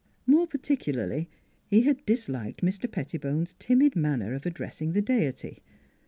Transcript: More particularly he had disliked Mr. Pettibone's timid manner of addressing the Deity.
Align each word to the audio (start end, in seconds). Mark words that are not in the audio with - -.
More 0.25 0.47
particularly 0.47 1.29
he 1.67 1.81
had 1.83 2.03
disliked 2.07 2.63
Mr. 2.63 2.91
Pettibone's 2.91 3.53
timid 3.59 3.95
manner 3.95 4.33
of 4.33 4.47
addressing 4.47 4.93
the 4.93 5.01
Deity. 5.03 5.61